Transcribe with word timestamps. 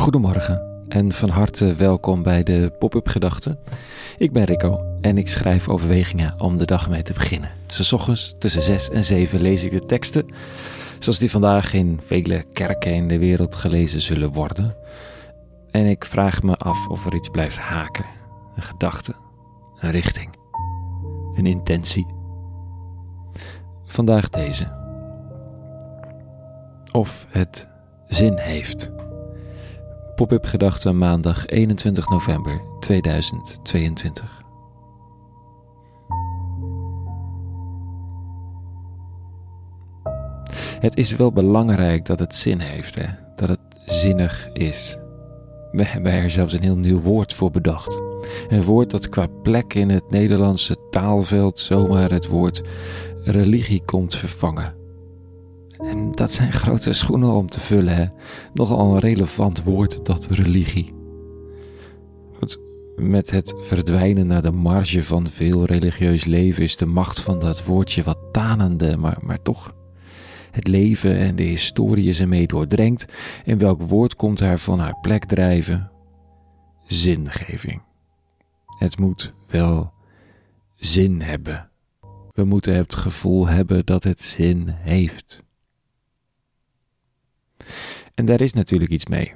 Goedemorgen 0.00 0.84
en 0.88 1.12
van 1.12 1.28
harte 1.28 1.74
welkom 1.74 2.22
bij 2.22 2.42
de 2.42 2.72
Pop-up 2.78 3.08
Gedachten. 3.08 3.58
Ik 4.18 4.32
ben 4.32 4.44
Rico 4.44 4.98
en 5.00 5.18
ik 5.18 5.28
schrijf 5.28 5.68
overwegingen 5.68 6.40
om 6.40 6.58
de 6.58 6.64
dag 6.64 6.88
mee 6.88 7.02
te 7.02 7.12
beginnen. 7.12 7.50
Zo 7.66 7.94
ochtends 7.94 8.34
tussen 8.38 8.62
6 8.62 8.90
en 8.90 9.04
7 9.04 9.40
lees 9.40 9.64
ik 9.64 9.70
de 9.70 9.86
teksten, 9.86 10.26
zoals 10.98 11.18
die 11.18 11.30
vandaag 11.30 11.72
in 11.72 12.00
vele 12.04 12.42
kerken 12.52 12.94
in 12.94 13.08
de 13.08 13.18
wereld 13.18 13.54
gelezen 13.54 14.00
zullen 14.00 14.32
worden. 14.32 14.76
En 15.70 15.86
ik 15.86 16.04
vraag 16.04 16.42
me 16.42 16.56
af 16.56 16.88
of 16.88 17.06
er 17.06 17.14
iets 17.14 17.28
blijft 17.28 17.58
haken: 17.58 18.04
een 18.56 18.62
gedachte, 18.62 19.14
een 19.80 19.90
richting, 19.90 20.30
een 21.34 21.46
intentie. 21.46 22.06
Vandaag 23.84 24.28
deze. 24.28 24.72
Of 26.92 27.26
het 27.28 27.68
zin 28.08 28.38
heeft. 28.38 28.90
Pop-up 30.20 30.44
gedachten 30.44 30.98
maandag 30.98 31.46
21 31.46 32.08
november 32.08 32.62
2022. 32.80 34.42
Het 40.80 40.96
is 40.96 41.16
wel 41.16 41.32
belangrijk 41.32 42.04
dat 42.04 42.18
het 42.18 42.34
zin 42.34 42.58
heeft, 42.58 42.94
hè? 42.94 43.06
dat 43.36 43.48
het 43.48 43.60
zinnig 43.86 44.48
is. 44.52 44.96
We 45.72 45.84
hebben 45.84 46.12
er 46.12 46.30
zelfs 46.30 46.54
een 46.54 46.62
heel 46.62 46.76
nieuw 46.76 47.00
woord 47.00 47.34
voor 47.34 47.50
bedacht. 47.50 48.00
Een 48.48 48.62
woord 48.62 48.90
dat 48.90 49.08
qua 49.08 49.26
plek 49.42 49.74
in 49.74 49.90
het 49.90 50.10
Nederlandse 50.10 50.76
taalveld 50.90 51.58
zomaar 51.58 52.10
het 52.10 52.26
woord 52.26 52.62
religie 53.24 53.82
komt 53.84 54.16
vervangen. 54.16 54.79
En 55.90 56.12
dat 56.12 56.32
zijn 56.32 56.52
grote 56.52 56.92
schoenen 56.92 57.32
om 57.32 57.46
te 57.46 57.60
vullen, 57.60 57.96
hè? 57.96 58.06
Nogal 58.54 58.94
een 58.94 59.00
relevant 59.00 59.62
woord, 59.62 60.04
dat 60.04 60.26
religie. 60.26 60.98
Met 62.96 63.30
het 63.30 63.54
verdwijnen 63.58 64.26
naar 64.26 64.42
de 64.42 64.50
marge 64.50 65.02
van 65.02 65.26
veel 65.26 65.64
religieus 65.64 66.24
leven 66.24 66.62
is 66.62 66.76
de 66.76 66.86
macht 66.86 67.20
van 67.20 67.38
dat 67.38 67.64
woordje 67.64 68.02
wat 68.02 68.18
tanende, 68.32 68.96
maar, 68.96 69.18
maar 69.20 69.42
toch. 69.42 69.74
Het 70.50 70.68
leven 70.68 71.16
en 71.16 71.36
de 71.36 71.42
historie 71.42 72.08
is 72.08 72.20
ermee 72.20 72.46
doordrenkt. 72.46 73.04
En 73.44 73.58
welk 73.58 73.82
woord 73.82 74.16
komt 74.16 74.38
daar 74.38 74.58
van 74.58 74.78
haar 74.78 74.98
plek 75.00 75.24
drijven? 75.24 75.90
Zingeving. 76.86 77.82
Het 78.78 78.98
moet 78.98 79.32
wel 79.48 79.92
zin 80.76 81.20
hebben. 81.20 81.70
We 82.32 82.44
moeten 82.44 82.74
het 82.74 82.94
gevoel 82.94 83.46
hebben 83.46 83.86
dat 83.86 84.04
het 84.04 84.20
zin 84.20 84.68
heeft. 84.68 85.42
En 88.20 88.26
daar 88.26 88.40
is 88.40 88.52
natuurlijk 88.52 88.90
iets 88.90 89.06
mee. 89.06 89.34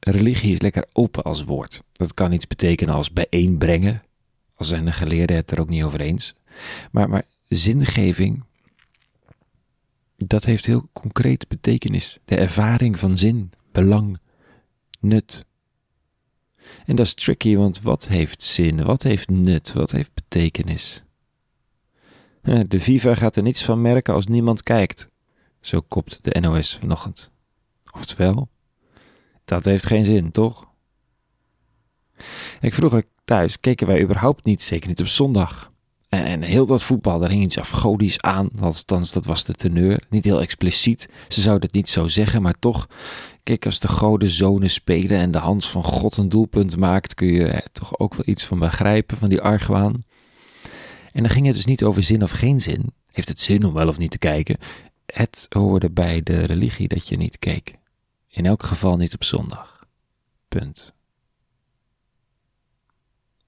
Religie 0.00 0.52
is 0.52 0.60
lekker 0.60 0.84
open 0.92 1.22
als 1.22 1.44
woord. 1.44 1.82
Dat 1.92 2.14
kan 2.14 2.32
iets 2.32 2.46
betekenen 2.46 2.94
als 2.94 3.12
bijeenbrengen, 3.12 4.02
al 4.54 4.64
zijn 4.64 4.84
de 4.84 4.92
geleerden 4.92 5.36
het 5.36 5.50
er 5.50 5.60
ook 5.60 5.68
niet 5.68 5.82
over 5.82 6.00
eens. 6.00 6.34
Maar, 6.90 7.08
maar 7.08 7.22
zingeving, 7.48 8.44
dat 10.16 10.44
heeft 10.44 10.66
heel 10.66 10.88
concreet 10.92 11.48
betekenis. 11.48 12.18
De 12.24 12.36
ervaring 12.36 12.98
van 12.98 13.18
zin, 13.18 13.50
belang, 13.72 14.18
nut. 15.00 15.44
En 16.86 16.96
dat 16.96 17.06
is 17.06 17.14
tricky, 17.14 17.56
want 17.56 17.82
wat 17.82 18.08
heeft 18.08 18.42
zin? 18.42 18.84
Wat 18.84 19.02
heeft 19.02 19.28
nut? 19.28 19.72
Wat 19.72 19.90
heeft 19.90 20.14
betekenis? 20.14 21.02
De 22.42 22.80
Viva 22.80 23.14
gaat 23.14 23.36
er 23.36 23.42
niets 23.42 23.64
van 23.64 23.82
merken 23.82 24.14
als 24.14 24.26
niemand 24.26 24.62
kijkt. 24.62 25.08
Zo 25.60 25.80
kopt 25.80 26.18
de 26.22 26.40
NOS 26.40 26.76
vanochtend. 26.76 27.36
Oftewel, 27.98 28.48
dat 29.44 29.64
heeft 29.64 29.86
geen 29.86 30.04
zin, 30.04 30.30
toch? 30.30 30.70
Ik 32.60 32.74
vroeg 32.74 33.02
thuis, 33.24 33.60
keken 33.60 33.86
wij 33.86 34.02
überhaupt 34.02 34.44
niet, 34.44 34.62
zeker 34.62 34.88
niet 34.88 35.00
op 35.00 35.06
zondag. 35.06 35.72
En, 36.08 36.42
heel 36.42 36.66
dat 36.66 36.82
voetbal, 36.82 37.18
daar 37.18 37.30
hing 37.30 37.42
iets 37.42 37.58
afgodisch 37.58 38.20
aan, 38.20 38.50
althans 38.60 39.12
dat 39.12 39.24
was 39.24 39.44
de 39.44 39.52
teneur. 39.52 40.02
Niet 40.10 40.24
heel 40.24 40.40
expliciet, 40.40 41.08
ze 41.28 41.40
zouden 41.40 41.66
het 41.66 41.76
niet 41.76 41.88
zo 41.88 42.08
zeggen, 42.08 42.42
maar 42.42 42.58
toch, 42.58 42.88
kijk, 43.42 43.64
als 43.64 43.80
de 43.80 43.88
goden 43.88 44.28
zonen 44.28 44.70
spelen 44.70 45.18
en 45.18 45.30
de 45.30 45.38
hand 45.38 45.66
van 45.66 45.84
God 45.84 46.16
een 46.16 46.28
doelpunt 46.28 46.76
maakt, 46.76 47.14
kun 47.14 47.32
je 47.32 47.46
er 47.46 47.72
toch 47.72 47.98
ook 47.98 48.14
wel 48.14 48.26
iets 48.26 48.44
van 48.44 48.58
begrijpen, 48.58 49.16
van 49.16 49.28
die 49.28 49.40
argwaan. 49.40 49.94
En 51.12 51.22
dan 51.22 51.30
ging 51.30 51.46
het 51.46 51.54
dus 51.54 51.64
niet 51.64 51.84
over 51.84 52.02
zin 52.02 52.22
of 52.22 52.30
geen 52.30 52.60
zin. 52.60 52.92
Heeft 53.10 53.28
het 53.28 53.40
zin 53.40 53.64
om 53.64 53.72
wel 53.72 53.88
of 53.88 53.98
niet 53.98 54.10
te 54.10 54.18
kijken? 54.18 54.56
Het 55.06 55.46
hoorde 55.48 55.90
bij 55.90 56.22
de 56.22 56.40
religie 56.40 56.88
dat 56.88 57.08
je 57.08 57.16
niet 57.16 57.38
keek. 57.38 57.74
In 58.38 58.46
elk 58.46 58.62
geval 58.62 58.96
niet 58.96 59.14
op 59.14 59.24
zondag. 59.24 59.86
Punt. 60.48 60.92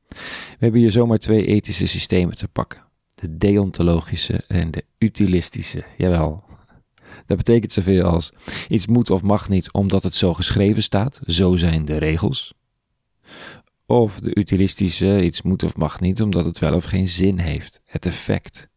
We 0.08 0.56
hebben 0.58 0.80
hier 0.80 0.90
zomaar 0.90 1.18
twee 1.18 1.46
ethische 1.46 1.86
systemen 1.86 2.36
te 2.36 2.48
pakken: 2.48 2.82
de 3.14 3.36
deontologische 3.36 4.44
en 4.48 4.70
de 4.70 4.84
utilistische. 4.98 5.84
Jawel. 5.96 6.44
Dat 7.26 7.36
betekent 7.36 7.72
zoveel 7.72 8.04
als 8.04 8.32
iets 8.68 8.86
moet 8.86 9.10
of 9.10 9.22
mag 9.22 9.48
niet 9.48 9.72
omdat 9.72 10.02
het 10.02 10.14
zo 10.14 10.34
geschreven 10.34 10.82
staat, 10.82 11.20
zo 11.26 11.56
zijn 11.56 11.84
de 11.84 11.96
regels. 11.96 12.54
Of 13.86 14.20
de 14.20 14.36
utilistische, 14.38 15.24
iets 15.24 15.42
moet 15.42 15.62
of 15.62 15.76
mag 15.76 16.00
niet 16.00 16.22
omdat 16.22 16.44
het 16.44 16.58
wel 16.58 16.74
of 16.74 16.84
geen 16.84 17.08
zin 17.08 17.38
heeft, 17.38 17.80
het 17.84 18.06
effect. 18.06 18.68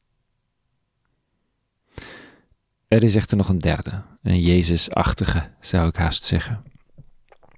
Er 2.94 3.04
is 3.04 3.16
echter 3.16 3.38
nog 3.38 3.50
een 3.50 3.60
derde, 3.60 4.02
een 4.24 4.42
Jezusachtige, 4.42 5.50
zou 5.60 5.88
ik 5.88 5.96
haast 5.96 6.24
zeggen. 6.24 6.64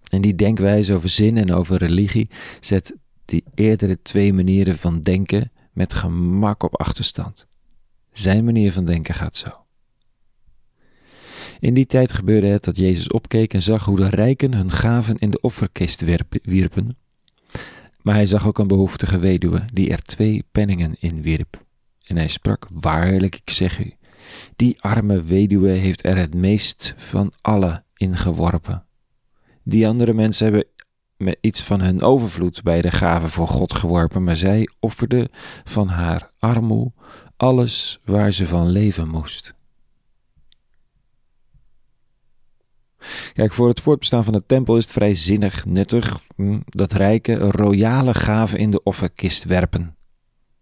En 0.09 0.21
die 0.21 0.35
denkwijze 0.35 0.93
over 0.93 1.09
zin 1.09 1.37
en 1.37 1.53
over 1.53 1.77
religie 1.77 2.29
zet 2.59 2.95
die 3.25 3.43
eerdere 3.53 4.01
twee 4.01 4.33
manieren 4.33 4.77
van 4.77 5.01
denken 5.01 5.51
met 5.73 5.93
gemak 5.93 6.63
op 6.63 6.75
achterstand. 6.79 7.47
Zijn 8.11 8.45
manier 8.45 8.71
van 8.71 8.85
denken 8.85 9.13
gaat 9.13 9.35
zo. 9.35 9.49
In 11.59 11.73
die 11.73 11.85
tijd 11.85 12.13
gebeurde 12.13 12.47
het 12.47 12.63
dat 12.63 12.77
Jezus 12.77 13.11
opkeek 13.11 13.53
en 13.53 13.61
zag 13.61 13.85
hoe 13.85 13.97
de 13.97 14.09
rijken 14.09 14.53
hun 14.53 14.71
gaven 14.71 15.17
in 15.17 15.29
de 15.29 15.41
offerkist 15.41 16.03
wierpen. 16.43 16.97
Maar 18.01 18.15
hij 18.15 18.25
zag 18.25 18.47
ook 18.47 18.59
een 18.59 18.67
behoeftige 18.67 19.19
weduwe 19.19 19.65
die 19.73 19.89
er 19.89 20.01
twee 20.01 20.43
penningen 20.51 20.95
in 20.99 21.21
wierp. 21.21 21.63
En 22.05 22.17
hij 22.17 22.27
sprak: 22.27 22.67
Waarlijk, 22.71 23.35
ik 23.35 23.49
zeg 23.49 23.79
u, 23.79 23.93
die 24.55 24.81
arme 24.81 25.21
weduwe 25.21 25.69
heeft 25.69 26.05
er 26.05 26.17
het 26.17 26.33
meest 26.33 26.93
van 26.97 27.33
alle 27.41 27.83
ingeworpen. 27.97 28.85
Die 29.63 29.87
andere 29.87 30.13
mensen 30.13 30.45
hebben 30.45 30.65
met 31.17 31.37
iets 31.41 31.63
van 31.63 31.81
hun 31.81 32.01
overvloed 32.01 32.63
bij 32.63 32.81
de 32.81 32.91
gave 32.91 33.27
voor 33.27 33.47
God 33.47 33.73
geworpen, 33.73 34.23
maar 34.23 34.37
zij 34.37 34.69
offerde 34.79 35.29
van 35.63 35.87
haar 35.87 36.31
armoe 36.39 36.91
alles 37.37 37.99
waar 38.05 38.31
ze 38.31 38.45
van 38.45 38.69
leven 38.69 39.07
moest. 39.07 39.53
Kijk, 43.33 43.53
voor 43.53 43.67
het 43.67 43.81
voortbestaan 43.81 44.23
van 44.23 44.33
de 44.33 44.45
tempel 44.45 44.77
is 44.77 44.83
het 44.83 44.93
vrij 44.93 45.13
zinnig, 45.13 45.65
nuttig 45.65 46.19
hm, 46.35 46.59
dat 46.65 46.91
rijke, 46.91 47.35
royale 47.35 48.13
gaven 48.13 48.59
in 48.59 48.71
de 48.71 48.83
offerkist 48.83 49.43
werpen. 49.43 49.95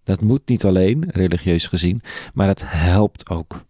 Dat 0.03 0.21
moet 0.21 0.47
niet 0.47 0.65
alleen, 0.65 1.05
religieus 1.07 1.67
gezien, 1.67 2.01
maar 2.33 2.47
het 2.47 2.61
helpt 2.65 3.29
ook. 3.29 3.65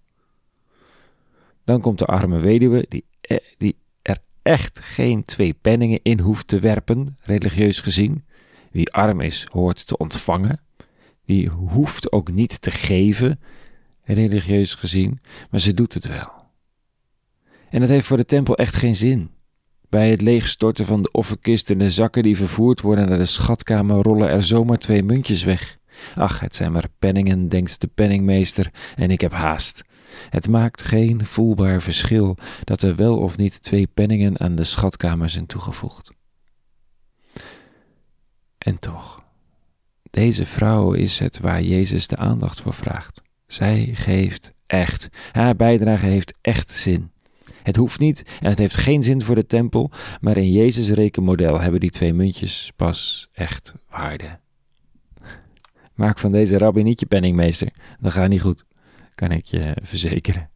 Dan 1.63 1.81
komt 1.81 1.99
de 1.99 2.05
arme 2.05 2.39
weduwe, 2.39 2.85
die, 2.89 3.05
eh, 3.21 3.37
die 3.57 3.75
er 4.01 4.17
echt 4.41 4.79
geen 4.79 5.23
twee 5.23 5.53
penningen 5.53 5.99
in 6.03 6.19
hoeft 6.19 6.47
te 6.47 6.59
werpen, 6.59 7.15
religieus 7.21 7.79
gezien. 7.79 8.25
Wie 8.71 8.91
arm 8.91 9.21
is, 9.21 9.47
hoort 9.51 9.87
te 9.87 9.97
ontvangen. 9.97 10.59
Die 11.25 11.49
hoeft 11.49 12.11
ook 12.11 12.31
niet 12.31 12.61
te 12.61 12.71
geven, 12.71 13.39
religieus 14.03 14.73
gezien, 14.73 15.19
maar 15.51 15.59
ze 15.59 15.73
doet 15.73 15.93
het 15.93 16.07
wel. 16.07 16.31
En 17.69 17.81
het 17.81 17.89
heeft 17.89 18.05
voor 18.05 18.17
de 18.17 18.25
tempel 18.25 18.55
echt 18.57 18.75
geen 18.75 18.95
zin. 18.95 19.29
Bij 19.89 20.09
het 20.09 20.21
leegstorten 20.21 20.85
van 20.85 21.01
de 21.01 21.11
offerkist 21.11 21.69
en 21.69 21.77
de 21.77 21.89
zakken 21.89 22.23
die 22.23 22.37
vervoerd 22.37 22.81
worden 22.81 23.09
naar 23.09 23.17
de 23.17 23.25
schatkamer 23.25 24.01
rollen 24.01 24.29
er 24.29 24.43
zomaar 24.43 24.77
twee 24.77 25.03
muntjes 25.03 25.43
weg. 25.43 25.77
Ach, 26.15 26.39
het 26.39 26.55
zijn 26.55 26.71
maar 26.71 26.87
penningen, 26.99 27.47
denkt 27.47 27.81
de 27.81 27.87
penningmeester, 27.87 28.71
en 28.95 29.11
ik 29.11 29.21
heb 29.21 29.31
haast. 29.31 29.81
Het 30.29 30.49
maakt 30.49 30.81
geen 30.81 31.25
voelbaar 31.25 31.81
verschil 31.81 32.37
dat 32.63 32.81
er 32.81 32.95
wel 32.95 33.17
of 33.17 33.37
niet 33.37 33.61
twee 33.61 33.87
penningen 33.87 34.39
aan 34.39 34.55
de 34.55 34.63
schatkamer 34.63 35.29
zijn 35.29 35.45
toegevoegd. 35.45 36.11
En 38.57 38.79
toch, 38.79 39.23
deze 40.09 40.45
vrouw 40.45 40.91
is 40.91 41.19
het 41.19 41.39
waar 41.39 41.61
Jezus 41.61 42.07
de 42.07 42.17
aandacht 42.17 42.61
voor 42.61 42.73
vraagt. 42.73 43.21
Zij 43.47 43.89
geeft 43.93 44.53
echt. 44.67 45.09
Haar 45.31 45.55
bijdrage 45.55 46.05
heeft 46.05 46.37
echt 46.41 46.71
zin. 46.71 47.11
Het 47.63 47.75
hoeft 47.75 47.99
niet 47.99 48.37
en 48.41 48.49
het 48.49 48.57
heeft 48.57 48.77
geen 48.77 49.03
zin 49.03 49.21
voor 49.21 49.35
de 49.35 49.45
tempel, 49.45 49.91
maar 50.21 50.37
in 50.37 50.51
Jezus' 50.51 50.89
rekenmodel 50.89 51.59
hebben 51.59 51.79
die 51.79 51.89
twee 51.89 52.13
muntjes 52.13 52.71
pas 52.75 53.27
echt 53.33 53.73
waarde. 53.89 54.39
Maak 55.93 56.19
van 56.19 56.31
deze 56.31 56.57
rabbi 56.57 56.83
niet 56.83 56.99
je 56.99 57.05
penningmeester, 57.05 57.73
dat 57.99 58.11
gaat 58.11 58.29
niet 58.29 58.41
goed, 58.41 58.65
kan 59.15 59.31
ik 59.31 59.45
je 59.45 59.77
verzekeren. 59.81 60.49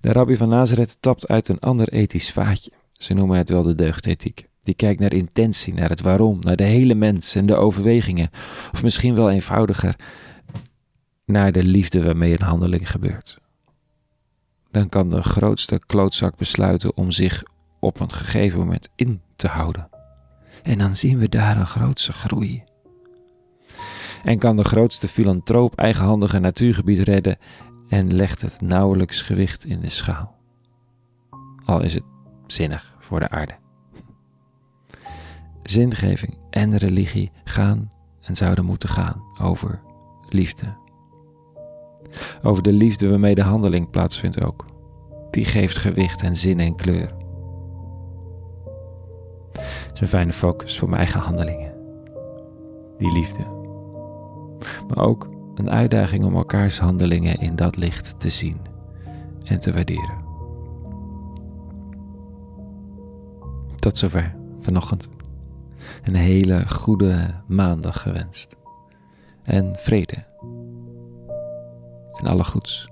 De 0.00 0.12
rabbi 0.12 0.36
van 0.36 0.48
Nazareth 0.48 0.96
tapt 1.00 1.28
uit 1.28 1.48
een 1.48 1.58
ander 1.58 1.88
ethisch 1.88 2.32
vaatje. 2.32 2.72
Ze 2.92 3.14
noemen 3.14 3.38
het 3.38 3.48
wel 3.48 3.62
de 3.62 3.74
deugdethiek. 3.74 4.48
Die 4.62 4.74
kijkt 4.74 5.00
naar 5.00 5.12
intentie, 5.12 5.74
naar 5.74 5.88
het 5.88 6.00
waarom, 6.00 6.38
naar 6.40 6.56
de 6.56 6.64
hele 6.64 6.94
mens 6.94 7.34
en 7.34 7.46
de 7.46 7.56
overwegingen. 7.56 8.30
Of 8.72 8.82
misschien 8.82 9.14
wel 9.14 9.30
eenvoudiger, 9.30 9.96
naar 11.24 11.52
de 11.52 11.62
liefde 11.62 12.02
waarmee 12.02 12.32
een 12.32 12.46
handeling 12.46 12.90
gebeurt. 12.90 13.38
Dan 14.70 14.88
kan 14.88 15.10
de 15.10 15.22
grootste 15.22 15.80
klootzak 15.86 16.36
besluiten 16.36 16.96
om 16.96 17.10
zich 17.10 17.42
op 17.80 18.00
een 18.00 18.12
gegeven 18.12 18.58
moment 18.58 18.88
in 18.96 19.20
te 19.36 19.48
houden. 19.48 19.88
En 20.62 20.78
dan 20.78 20.96
zien 20.96 21.18
we 21.18 21.28
daar 21.28 21.56
een 21.56 21.66
grootse 21.66 22.12
groei. 22.12 22.64
En 24.24 24.38
kan 24.38 24.56
de 24.56 24.64
grootste 24.64 25.08
filantroop 25.08 25.78
eigenhandig 25.78 26.34
een 26.34 26.42
natuurgebied 26.42 27.00
redden 27.00 27.38
en 27.88 28.14
legt 28.14 28.42
het 28.42 28.60
nauwelijks 28.60 29.22
gewicht 29.22 29.64
in 29.64 29.80
de 29.80 29.88
schaal. 29.88 30.34
Al 31.64 31.82
is 31.82 31.94
het 31.94 32.04
zinnig 32.46 32.94
voor 32.98 33.20
de 33.20 33.28
aarde. 33.28 33.54
Zingeving 35.62 36.38
en 36.50 36.76
religie 36.76 37.32
gaan 37.44 37.90
en 38.20 38.36
zouden 38.36 38.64
moeten 38.64 38.88
gaan 38.88 39.22
over 39.40 39.80
liefde. 40.28 40.76
Over 42.42 42.62
de 42.62 42.72
liefde 42.72 43.08
waarmee 43.10 43.34
de 43.34 43.42
handeling 43.42 43.90
plaatsvindt 43.90 44.42
ook. 44.42 44.66
Die 45.30 45.44
geeft 45.44 45.78
gewicht 45.78 46.22
en 46.22 46.36
zin 46.36 46.60
en 46.60 46.76
kleur. 46.76 47.12
Dat 49.52 49.92
is 49.94 50.00
een 50.00 50.08
fijne 50.08 50.32
focus 50.32 50.78
voor 50.78 50.88
mijn 50.88 51.00
eigen 51.00 51.20
handelingen. 51.20 51.72
Die 52.96 53.12
liefde. 53.12 53.63
Maar 54.88 55.04
ook 55.04 55.28
een 55.54 55.70
uitdaging 55.70 56.24
om 56.24 56.36
elkaars 56.36 56.78
handelingen 56.78 57.38
in 57.38 57.56
dat 57.56 57.76
licht 57.76 58.20
te 58.20 58.30
zien 58.30 58.56
en 59.44 59.58
te 59.58 59.72
waarderen. 59.72 60.22
Tot 63.76 63.96
zover 63.96 64.34
vanochtend. 64.58 65.08
Een 66.02 66.14
hele 66.14 66.68
goede 66.68 67.34
maandag 67.46 68.02
gewenst. 68.02 68.56
En 69.42 69.76
vrede. 69.76 70.24
En 72.12 72.26
alle 72.26 72.44
goeds. 72.44 72.88